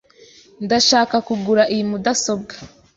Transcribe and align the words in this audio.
Ndashaka 0.65 1.15
kugura 1.27 1.63
iyi 1.73 1.83
mudasobwa. 1.89 2.53